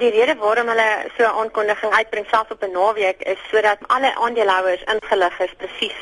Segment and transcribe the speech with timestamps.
[0.00, 4.14] Die rede waarom hulle so 'n aankondiging uitbring selfs op 'n naweek is sodat alle
[4.14, 6.00] aandeelhouers ingelig is presies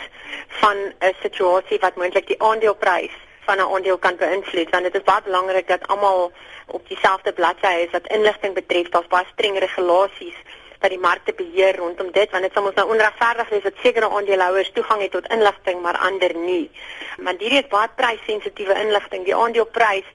[0.60, 0.76] van
[1.08, 3.16] 'n situasie wat moontlik die aandeleprys
[3.46, 6.32] van 'n aandeel kan beïnvloed want dit is baie belangrik dat almal
[6.66, 8.88] op dieselfde bladsy is wat inligting betref.
[8.88, 10.38] Daar's baie streng regulasies
[10.80, 14.08] wat die markte beheer rondom dit want dit sal ons nou onregverdig wees dat sekere
[14.08, 16.70] aandeelhouers toegang het tot inligting maar ander nie.
[17.16, 19.24] Want hierdie is baie prysensitiewe inligting.
[19.24, 20.06] Die aandeleprys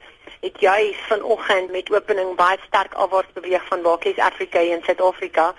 [0.43, 5.53] het juis vanoggend met opening baie sterk afwaarts beweeg van Barclays Africa in Suid-Afrika.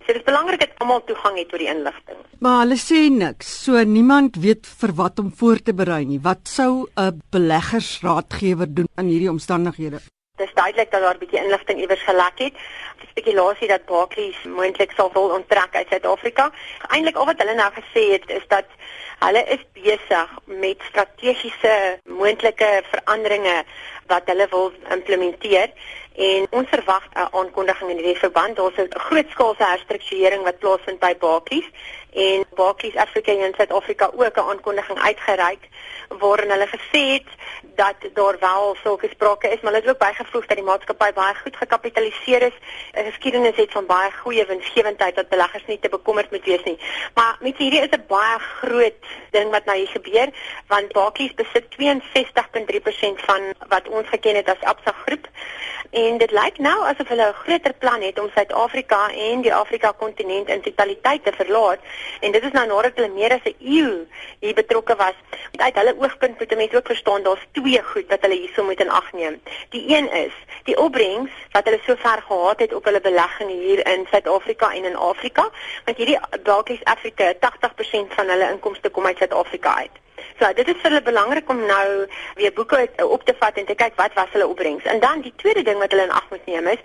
[0.00, 2.22] So dit is belangrik dat almal toegang het tot die inligting.
[2.40, 3.50] Maar hulle sê niks.
[3.64, 6.20] So niemand weet vir wat om voor te berei nie.
[6.24, 10.00] Wat sou 'n beleggersraadgewer doen in hierdie omstandighede?
[10.36, 12.54] Dit is duidelik dat daar 'n bietjie inligting iewers gelek het.
[13.00, 16.50] Die spekulasie dat Barclays moontlik sal wil onttrek uit Suid-Afrika.
[16.88, 18.66] Eintlik al wat hulle nou gesê het is dat
[19.20, 21.74] hulle is besig met strategiese
[22.04, 23.64] moontlike veranderinge
[24.10, 25.72] wat hulle wil implementeer
[26.20, 28.56] en ons verwag 'n aankondiging in hierdie verband.
[28.56, 31.68] Daar's 'n grootskaalse herstrukturering wat plaasvind by Barclays
[32.12, 35.68] en Barclays Africa in Suid-Afrika ook 'n aankondiging uitgereik
[36.08, 37.28] waarin hulle gesê het
[37.62, 41.34] dat daar wel sulke sprake is, maar hulle het ook bygevoeg dat die maatskappy baie
[41.34, 42.56] goed gekapitaliseer is,
[42.92, 46.78] 'n geskiedenis het van baie goeie winsgewendheid wat beleggers nie te bekommerd moet wees nie.
[47.14, 48.94] Maar met hierdie is 'n baie groot
[49.30, 50.28] ding wat nou hier gebeur,
[50.66, 55.28] want Barclays besit 62.3% van wat ons geken het as Absa Groep
[55.90, 59.92] en dit lyk nou asof hulle 'n groter plan het om Suid-Afrika en die Afrika
[59.96, 61.78] kontinent in totaliteit te verlaat
[62.20, 64.06] en dit is nou nadat hulle meer as 'n eeu
[64.40, 65.16] hier betrokke was.
[65.56, 68.90] Uit hulle oogpunt moet mense ook verstaan daar's twee goed wat hulle hierso moet in
[68.90, 69.42] ag neem.
[69.68, 70.32] Die een is
[70.64, 74.96] die opbrengs wat hulle sover gehad het op hulle belegging hier in Suid-Afrika en in
[74.96, 75.50] Afrika,
[75.84, 80.09] want hierdie Barclays Africa 80% van hulle inkomste kom uit Suid-Afrika uit.
[80.40, 82.06] So dit is vir hulle belangrik om nou
[82.38, 84.86] weer boeke op te vat en te kyk wat was hulle opbrengs.
[84.88, 86.80] En dan die tweede ding wat hulle in ag moet neem is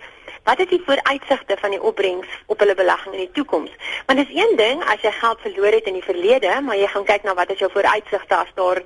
[0.46, 3.72] wat is die vooruitsigte van die opbrengs op hulle belegging in die toekoms?
[4.06, 7.08] Want dis een ding as jy geld verloor het in die verlede, maar jy gaan
[7.08, 8.82] kyk na wat is jou vooruitsigte as daar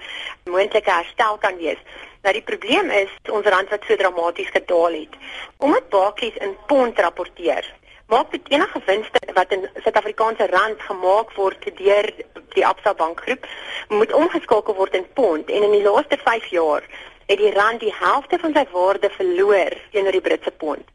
[0.48, 1.82] moontlike herstel kan wees.
[2.22, 5.20] Nou die probleem is ons rand wat so dramaties gedaal het.
[5.58, 7.68] Omdat Barclays in pond rapporteer,
[8.08, 12.10] maak dit enige winste wat in Suid-Afrikaanse rand gemaak word deur
[12.54, 13.46] die Absa bankgroep
[13.88, 16.86] moet omgeskakel word in pond en in die laaste 5 jaar
[17.26, 20.86] het die rand die helfte van sy waarde verloor teenoor die Britse pond.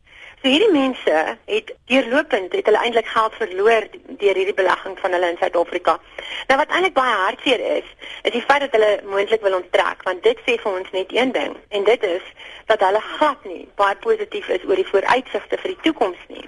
[0.41, 3.87] So hierdie mense het deurlopend het hulle eintlik geld verloor
[4.19, 5.95] deur hierdie belegging van hulle in Suid-Afrika.
[6.49, 7.87] Nou wat eintlik baie hartseer is,
[8.27, 11.31] is die feit dat hulle moontlik wil onttrek want dit sê vir ons net een
[11.37, 12.27] ding en dit is
[12.67, 16.45] dat hulle glad nie baie positief is oor die vooruitsigte vir die toekoms nie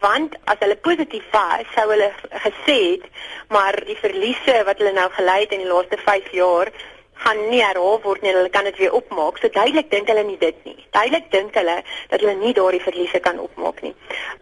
[0.00, 2.10] want as hulle positief was, sou hulle
[2.44, 3.04] gesê het,
[3.48, 6.72] maar die verliese wat hulle nou gely het in die laaste 5 jaar
[7.20, 8.32] gaan nie herhaal word nie.
[8.32, 9.38] Hulle kan dit weer opmaak.
[9.38, 10.76] So duidelik dink hulle nie dit nie.
[10.96, 11.76] Duidelik dink hulle
[12.12, 13.92] dat hulle nie daardie verliese kan opmaak nie.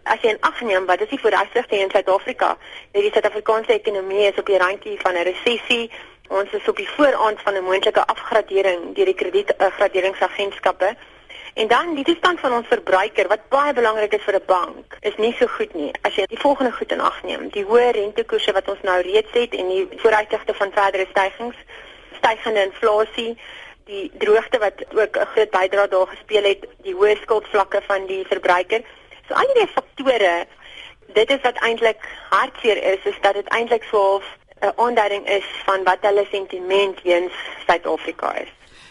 [0.03, 2.55] As jy in ag neem wat is die vooruitsigte in Suid-Afrika?
[2.95, 5.91] Die Suid-Afrikaanse ekonomie is op die randjie van 'n resessie.
[6.29, 10.95] Ons is op die vooraand van 'n moontlike afgradering deur die kredietgraderingsagentskappe.
[10.95, 11.18] Uh,
[11.59, 15.15] En dan die toestand van ons verbruiker wat baie belangrik is vir 'n bank, is
[15.17, 15.91] nie so goed nie.
[16.07, 19.33] As jy die volgende goed in ag neem, die hoë rentekoerse wat ons nou reeds
[19.33, 21.57] het en die vooruitsigte van verdere stygings,
[22.19, 23.37] stygende inflasie,
[23.83, 28.23] die droogte wat ook 'n groot bydrae daar gespeel het, die hoë skuldvlakke van die
[28.25, 28.81] verbruiker.
[29.27, 30.47] So al hierdie faktore,
[31.13, 34.21] dit is wat eintlik hartseer is, is dat dit eintlik so
[34.61, 37.31] 'n aanduiding is van wat hulle sentiment teenoor
[37.67, 38.49] Suid-Afrika is.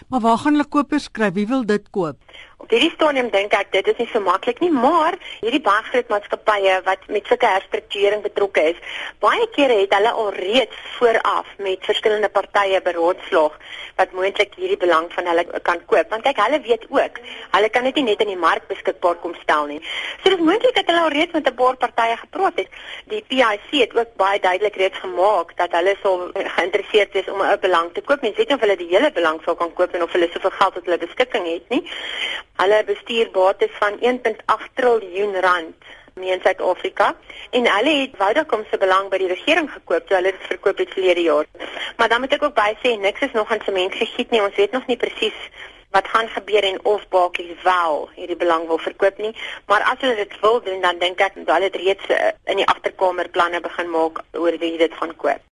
[0.09, 1.33] Maar waar gaan hulle kopers kry?
[1.33, 2.17] Wie wil dit koop?
[2.59, 6.09] Op hierdie stadium dink ek dit is nie so maklik nie, maar hierdie baie groot
[6.11, 8.81] maatskappye wat met sulke herstrukturering betrokke is,
[9.23, 13.55] baie kere het hulle al reeds vooraf met verskillende partye beraadslaag
[14.01, 16.11] wat moontlik hierdie belang van hulle kan koop.
[16.11, 17.21] Want kyk, hulle weet ook,
[17.55, 19.79] hulle kan dit nie net in die mark beskikbaar kom stel nie.
[20.25, 22.69] So dis moontlik dat hulle al reeds met 'n paar partye gepraat het.
[23.15, 27.59] Die PIC het ook baie duidelik reeds gemaak dat hulle sou geïnteresseerd is om 'n
[27.61, 28.21] belang te koop.
[28.23, 30.51] Mens weet nie of hulle die hele belang sou kan koop en of hulle soveel
[30.51, 31.83] geld tot hulle beskikking het nie.
[32.59, 37.15] Hulle bestuur bates van 1.8 triljoen rand mee in Suid-Afrika
[37.51, 40.93] en hulle het Vodacom se belang by die regering gekoop toe hulle dit verkoop het
[40.97, 41.47] verlede jaar.
[41.97, 44.43] Maar dan moet ek ook by sê niks is nog aan sement gegiet nie.
[44.43, 45.39] Ons weet nog nie presies
[45.95, 49.35] wat gaan gebeur en of Barclays wel hierdie belang wil verkoop nie.
[49.67, 52.67] Maar as hulle dit wil doen, dan dink ek hulle het reeds eh, in die
[52.67, 55.45] agterkamer planne begin maak oor wie dit gaan koop.